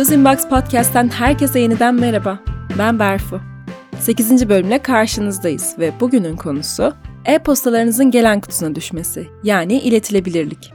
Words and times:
Using 0.00 0.26
Box 0.26 0.48
Podcast'ten 0.48 1.08
herkese 1.08 1.60
yeniden 1.60 1.94
merhaba. 1.94 2.38
Ben 2.78 2.98
Berfu. 2.98 3.40
8. 4.00 4.48
bölümle 4.48 4.82
karşınızdayız 4.82 5.78
ve 5.78 6.00
bugünün 6.00 6.36
konusu 6.36 6.94
e-postalarınızın 7.24 8.10
gelen 8.10 8.40
kutusuna 8.40 8.74
düşmesi, 8.74 9.26
yani 9.44 9.78
iletilebilirlik. 9.78 10.72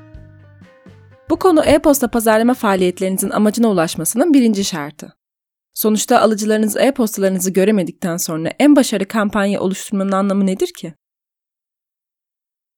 Bu 1.29 1.39
konu 1.39 1.63
e-posta 1.63 2.07
pazarlama 2.07 2.53
faaliyetlerinizin 2.53 3.29
amacına 3.29 3.69
ulaşmasının 3.69 4.33
birinci 4.33 4.63
şartı. 4.63 5.13
Sonuçta 5.73 6.21
alıcılarınız 6.21 6.77
e-postalarınızı 6.77 7.51
göremedikten 7.51 8.17
sonra 8.17 8.51
en 8.59 8.75
başarılı 8.75 9.07
kampanya 9.07 9.61
oluşturmanın 9.61 10.11
anlamı 10.11 10.45
nedir 10.45 10.73
ki? 10.77 10.93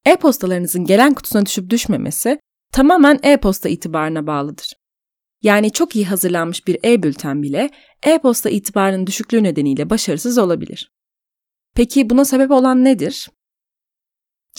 E-postalarınızın 0.05 0.85
gelen 0.85 1.13
kutusuna 1.13 1.45
düşüp 1.45 1.69
düşmemesi 1.69 2.39
tamamen 2.71 3.19
e-posta 3.23 3.69
itibarına 3.69 4.27
bağlıdır. 4.27 4.82
Yani 5.43 5.71
çok 5.71 5.95
iyi 5.95 6.05
hazırlanmış 6.05 6.67
bir 6.67 6.79
e-bülten 6.85 7.43
bile 7.43 7.69
e-posta 8.03 8.49
itibarının 8.49 9.07
düşüklüğü 9.07 9.43
nedeniyle 9.43 9.89
başarısız 9.89 10.37
olabilir. 10.37 10.91
Peki 11.75 12.09
buna 12.09 12.25
sebep 12.25 12.51
olan 12.51 12.83
nedir? 12.83 13.29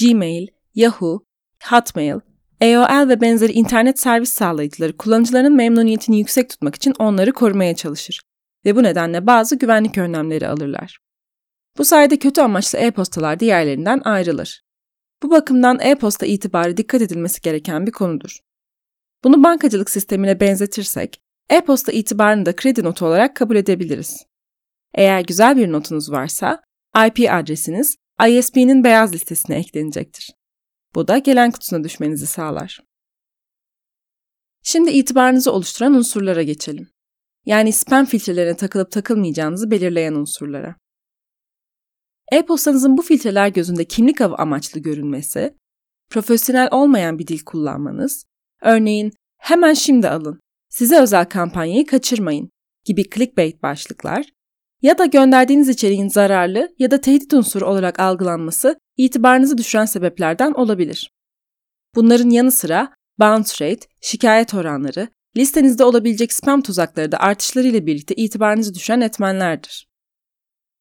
Gmail, 0.01 0.47
Yahoo, 0.75 1.21
Hotmail, 1.65 2.21
AOL 2.63 3.09
ve 3.09 3.21
benzeri 3.21 3.53
internet 3.53 4.01
servis 4.01 4.31
sağlayıcıları 4.31 4.97
kullanıcıların 4.97 5.57
memnuniyetini 5.57 6.19
yüksek 6.19 6.51
tutmak 6.51 6.75
için 6.75 6.95
onları 6.99 7.33
korumaya 7.33 7.75
çalışır 7.77 8.21
ve 8.65 8.77
bu 8.77 8.83
nedenle 8.83 9.27
bazı 9.27 9.59
güvenlik 9.59 9.99
önlemleri 9.99 10.49
alırlar. 10.49 10.99
Bu 11.79 11.85
sayede 11.85 12.19
kötü 12.19 12.41
amaçlı 12.41 12.79
e-postalar 12.79 13.41
diğerlerinden 13.41 14.01
ayrılır. 14.05 14.65
Bu 15.23 15.31
bakımdan 15.31 15.81
e-posta 15.81 16.27
itibarı 16.27 16.77
dikkat 16.77 17.03
edilmesi 17.03 17.41
gereken 17.41 17.87
bir 17.87 17.93
konudur. 17.93 18.44
Bunu 19.25 19.43
bankacılık 19.43 19.91
sistemine 19.91 20.41
benzetirsek, 20.41 21.21
e-posta 21.51 21.93
itibarını 21.93 22.47
da 22.47 22.57
kredi 22.57 22.85
notu 22.85 23.07
olarak 23.07 23.37
kabul 23.37 23.57
edebiliriz. 23.57 24.27
Eğer 24.95 25.21
güzel 25.21 25.57
bir 25.57 25.73
notunuz 25.73 26.11
varsa, 26.11 26.63
IP 27.07 27.33
adresiniz 27.33 27.97
ISP'nin 28.29 28.85
beyaz 28.85 29.15
listesine 29.15 29.57
eklenecektir. 29.57 30.35
Bu 30.95 31.09
da 31.09 31.19
gelen 31.19 31.51
kutusuna 31.51 31.85
düşmenizi 31.85 32.27
sağlar. 32.27 32.81
Şimdi 34.63 34.91
itibarınızı 34.91 35.53
oluşturan 35.53 35.95
unsurlara 35.95 36.43
geçelim. 36.43 36.91
Yani 37.47 37.73
spam 37.73 38.05
filtrelerine 38.05 38.57
takılıp 38.57 38.93
takılmayacağınızı 38.93 39.71
belirleyen 39.71 40.15
unsurlara. 40.15 40.77
E-postanızın 42.33 42.97
bu 42.97 43.03
filtreler 43.03 43.49
gözünde 43.49 43.85
kimlik 43.85 44.21
avı 44.21 44.35
amaçlı 44.35 44.81
görünmesi, 44.81 45.55
profesyonel 46.11 46.69
olmayan 46.73 47.19
bir 47.19 47.27
dil 47.27 47.45
kullanmanız, 47.45 48.27
örneğin 48.65 49.13
hemen 49.39 49.75
şimdi 49.75 50.09
alın, 50.09 50.41
size 50.69 51.01
özel 51.01 51.25
kampanyayı 51.25 51.87
kaçırmayın 51.87 52.51
gibi 52.85 53.11
clickbait 53.11 53.63
başlıklar 53.63 54.27
ya 54.83 54.99
da 54.99 55.07
gönderdiğiniz 55.07 55.69
içeriğin 55.69 56.09
zararlı 56.09 56.75
ya 56.79 56.91
da 56.91 57.01
tehdit 57.01 57.33
unsuru 57.33 57.67
olarak 57.67 58.01
algılanması 58.01 58.79
itibarınızı 58.97 59.59
düşüren 59.59 59.85
sebeplerden 59.85 60.53
olabilir. 60.53 61.11
Bunların 61.95 62.31
yanı 62.31 62.53
sıra 62.53 62.95
bounce 63.19 63.53
rate, 63.61 63.87
şikayet 64.01 64.55
oranları, 64.55 65.09
listenizde 65.37 65.85
olabilecek 65.85 66.33
spam 66.33 66.63
tuzakları 66.63 67.13
da 67.13 67.19
artışlarıyla 67.19 67.87
birlikte 67.87 68.15
itibarınızı 68.15 68.75
düşüren 68.75 69.01
etmenlerdir. 69.01 69.89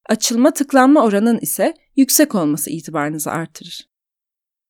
Açılma 0.09 0.54
tıklanma 0.54 1.04
oranın 1.04 1.39
ise 1.39 1.73
yüksek 1.95 2.36
olması 2.36 2.70
itibarınızı 2.70 3.31
artırır. 3.31 3.88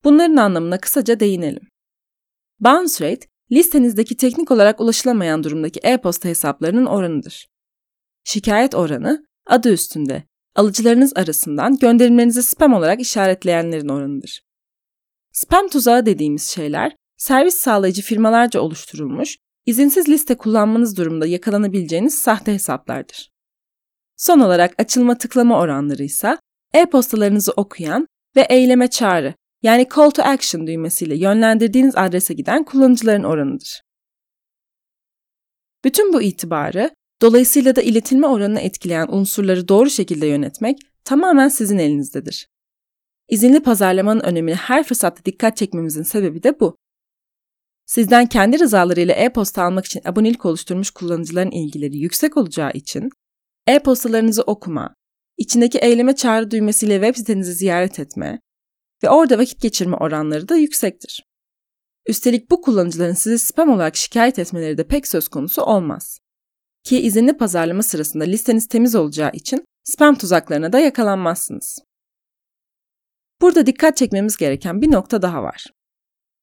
Bunların 0.03 0.35
anlamına 0.35 0.77
kısaca 0.77 1.19
değinelim. 1.19 1.72
Bounce 2.63 3.05
rate, 3.05 3.27
listenizdeki 3.51 4.17
teknik 4.17 4.51
olarak 4.51 4.81
ulaşılamayan 4.81 5.43
durumdaki 5.43 5.79
e-posta 5.83 6.29
hesaplarının 6.29 6.85
oranıdır. 6.85 7.47
Şikayet 8.23 8.75
oranı, 8.75 9.25
adı 9.47 9.73
üstünde, 9.73 10.23
alıcılarınız 10.55 11.13
arasından 11.15 11.77
gönderimlerinizi 11.77 12.43
spam 12.43 12.73
olarak 12.73 12.99
işaretleyenlerin 12.99 13.89
oranıdır. 13.89 14.41
Spam 15.31 15.67
tuzağı 15.67 16.05
dediğimiz 16.05 16.49
şeyler, 16.49 16.95
servis 17.17 17.55
sağlayıcı 17.55 18.01
firmalarca 18.01 18.59
oluşturulmuş, 18.59 19.37
izinsiz 19.65 20.09
liste 20.09 20.37
kullanmanız 20.37 20.97
durumunda 20.97 21.25
yakalanabileceğiniz 21.25 22.19
sahte 22.19 22.53
hesaplardır. 22.53 23.31
Son 24.17 24.39
olarak 24.39 24.73
açılma 24.77 25.17
tıklama 25.17 25.59
oranları 25.59 26.03
ise 26.03 26.37
e-postalarınızı 26.73 27.51
okuyan 27.51 28.07
ve 28.35 28.41
eyleme 28.41 28.89
çağrı 28.89 29.33
yani 29.63 29.87
call 29.95 30.09
to 30.09 30.23
action 30.23 30.67
düğmesiyle 30.67 31.17
yönlendirdiğiniz 31.17 31.97
adrese 31.97 32.33
giden 32.33 32.63
kullanıcıların 32.63 33.23
oranıdır. 33.23 33.81
Bütün 35.83 36.13
bu 36.13 36.21
itibarı, 36.21 36.95
dolayısıyla 37.21 37.75
da 37.75 37.81
iletilme 37.81 38.27
oranını 38.27 38.59
etkileyen 38.59 39.07
unsurları 39.07 39.67
doğru 39.67 39.89
şekilde 39.89 40.27
yönetmek 40.27 40.77
tamamen 41.05 41.47
sizin 41.47 41.77
elinizdedir. 41.77 42.47
İzinli 43.29 43.63
pazarlamanın 43.63 44.19
önemini 44.19 44.55
her 44.55 44.83
fırsatta 44.83 45.25
dikkat 45.25 45.57
çekmemizin 45.57 46.03
sebebi 46.03 46.43
de 46.43 46.59
bu. 46.59 46.77
Sizden 47.85 48.25
kendi 48.25 48.59
rızalarıyla 48.59 49.13
e-posta 49.13 49.63
almak 49.63 49.85
için 49.85 50.01
abonelik 50.05 50.45
oluşturmuş 50.45 50.91
kullanıcıların 50.91 51.51
ilgileri 51.51 51.97
yüksek 51.97 52.37
olacağı 52.37 52.71
için 52.71 53.09
e-postalarınızı 53.67 54.41
okuma, 54.41 54.95
içindeki 55.37 55.77
eyleme 55.77 56.15
çağrı 56.15 56.51
düğmesiyle 56.51 56.93
web 56.93 57.15
sitenizi 57.15 57.53
ziyaret 57.53 57.99
etme 57.99 58.39
ve 59.03 59.09
orada 59.09 59.37
vakit 59.37 59.61
geçirme 59.61 59.97
oranları 59.97 60.49
da 60.49 60.55
yüksektir. 60.55 61.25
Üstelik 62.07 62.51
bu 62.51 62.61
kullanıcıların 62.61 63.13
sizi 63.13 63.39
spam 63.39 63.69
olarak 63.69 63.95
şikayet 63.95 64.39
etmeleri 64.39 64.77
de 64.77 64.87
pek 64.87 65.07
söz 65.07 65.27
konusu 65.27 65.61
olmaz. 65.61 66.19
Ki 66.83 66.99
izinli 66.99 67.37
pazarlama 67.37 67.83
sırasında 67.83 68.23
listeniz 68.23 68.67
temiz 68.67 68.95
olacağı 68.95 69.31
için 69.33 69.65
spam 69.83 70.15
tuzaklarına 70.15 70.73
da 70.73 70.79
yakalanmazsınız. 70.79 71.79
Burada 73.41 73.65
dikkat 73.65 73.97
çekmemiz 73.97 74.37
gereken 74.37 74.81
bir 74.81 74.91
nokta 74.91 75.21
daha 75.21 75.43
var. 75.43 75.65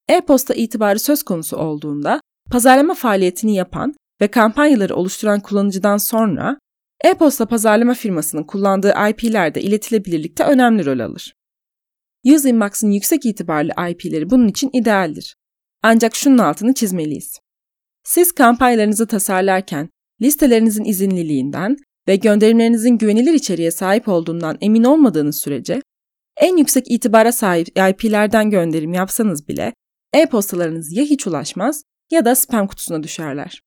E-posta 0.08 0.54
itibarı 0.54 0.98
söz 0.98 1.22
konusu 1.22 1.56
olduğunda 1.56 2.20
pazarlama 2.50 2.94
faaliyetini 2.94 3.54
yapan 3.54 3.94
ve 4.20 4.28
kampanyaları 4.28 4.96
oluşturan 4.96 5.40
kullanıcıdan 5.40 5.96
sonra 5.96 6.58
e-posta 7.04 7.46
pazarlama 7.46 7.94
firmasının 7.94 8.44
kullandığı 8.44 8.94
IP'ler 9.10 9.54
de 9.54 9.62
iletilebilirlikte 9.62 10.44
önemli 10.44 10.86
rol 10.86 10.98
alır. 10.98 11.34
Useinbox'ın 12.24 12.90
yüksek 12.90 13.26
itibarlı 13.26 13.72
IP'leri 13.90 14.30
bunun 14.30 14.48
için 14.48 14.70
idealdir. 14.72 15.36
Ancak 15.82 16.16
şunun 16.16 16.38
altını 16.38 16.74
çizmeliyiz. 16.74 17.38
Siz 18.04 18.32
kampanyalarınızı 18.32 19.06
tasarlarken 19.06 19.88
listelerinizin 20.22 20.84
izinliliğinden 20.84 21.76
ve 22.08 22.16
gönderimlerinizin 22.16 22.98
güvenilir 22.98 23.34
içeriğe 23.34 23.70
sahip 23.70 24.08
olduğundan 24.08 24.58
emin 24.60 24.84
olmadığınız 24.84 25.40
sürece 25.40 25.82
en 26.36 26.56
yüksek 26.56 26.90
itibara 26.90 27.32
sahip 27.32 27.68
IP'lerden 27.68 28.50
gönderim 28.50 28.92
yapsanız 28.92 29.48
bile 29.48 29.74
e-postalarınız 30.12 30.96
ya 30.96 31.04
hiç 31.04 31.26
ulaşmaz 31.26 31.82
ya 32.10 32.24
da 32.24 32.34
spam 32.34 32.66
kutusuna 32.66 33.02
düşerler. 33.02 33.62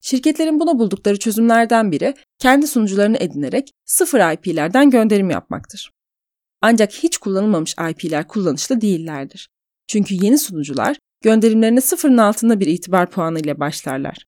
Şirketlerin 0.00 0.60
buna 0.60 0.78
buldukları 0.78 1.18
çözümlerden 1.18 1.92
biri 1.92 2.14
kendi 2.38 2.66
sunucularını 2.66 3.16
edinerek 3.20 3.70
sıfır 3.84 4.32
IP'lerden 4.32 4.90
gönderim 4.90 5.30
yapmaktır. 5.30 5.95
Ancak 6.60 6.92
hiç 6.92 7.18
kullanılmamış 7.18 7.74
IP'ler 7.90 8.28
kullanışlı 8.28 8.80
değillerdir. 8.80 9.48
Çünkü 9.88 10.14
yeni 10.14 10.38
sunucular 10.38 10.96
gönderimlerine 11.22 11.80
sıfırın 11.80 12.18
altında 12.18 12.60
bir 12.60 12.66
itibar 12.66 13.10
puanı 13.10 13.40
ile 13.40 13.60
başlarlar. 13.60 14.26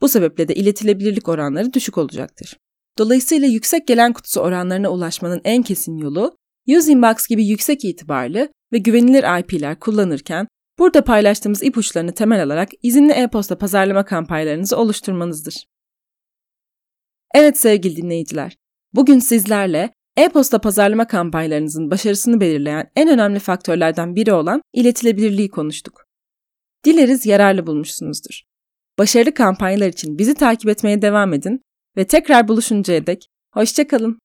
Bu 0.00 0.08
sebeple 0.08 0.48
de 0.48 0.54
iletilebilirlik 0.54 1.28
oranları 1.28 1.72
düşük 1.72 1.98
olacaktır. 1.98 2.56
Dolayısıyla 2.98 3.48
yüksek 3.48 3.86
gelen 3.86 4.12
kutusu 4.12 4.40
oranlarına 4.40 4.88
ulaşmanın 4.88 5.40
en 5.44 5.62
kesin 5.62 5.98
yolu, 5.98 6.36
Useinbox 6.68 7.26
gibi 7.26 7.46
yüksek 7.46 7.84
itibarlı 7.84 8.48
ve 8.72 8.78
güvenilir 8.78 9.40
IP'ler 9.40 9.78
kullanırken 9.80 10.48
Burada 10.80 11.04
paylaştığımız 11.04 11.62
ipuçlarını 11.62 12.12
temel 12.12 12.42
alarak 12.42 12.68
izinli 12.82 13.12
e-posta 13.12 13.58
pazarlama 13.58 14.04
kampanyalarınızı 14.04 14.76
oluşturmanızdır. 14.76 15.66
Evet 17.34 17.58
sevgili 17.58 17.96
dinleyiciler, 17.96 18.56
bugün 18.92 19.18
sizlerle 19.18 19.92
e-posta 20.20 20.60
pazarlama 20.60 21.06
kampanyalarınızın 21.06 21.90
başarısını 21.90 22.40
belirleyen 22.40 22.90
en 22.96 23.08
önemli 23.08 23.38
faktörlerden 23.38 24.16
biri 24.16 24.32
olan 24.32 24.62
iletilebilirliği 24.72 25.50
konuştuk. 25.50 26.04
Dileriz 26.84 27.26
yararlı 27.26 27.66
bulmuşsunuzdur. 27.66 28.42
Başarılı 28.98 29.34
kampanyalar 29.34 29.88
için 29.88 30.18
bizi 30.18 30.34
takip 30.34 30.68
etmeye 30.70 31.02
devam 31.02 31.32
edin 31.32 31.62
ve 31.96 32.06
tekrar 32.06 32.48
buluşuncaya 32.48 33.06
dek 33.06 33.26
hoşçakalın. 33.54 34.18